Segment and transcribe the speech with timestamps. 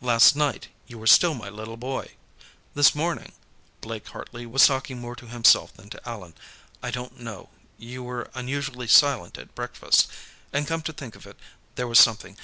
[0.00, 2.12] "Last night, you were still my little boy.
[2.72, 3.32] This morning"
[3.82, 6.32] Blake Hartley was talking more to himself than to Allan.
[6.82, 7.50] "I don't know.
[7.76, 10.08] You were unusually silent at breakfast.
[10.54, 11.36] And come to think of it,
[11.74, 12.38] there was something